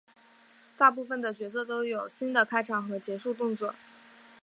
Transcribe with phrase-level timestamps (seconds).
[0.77, 3.75] 大部分的角色都有新的开场和结束动作。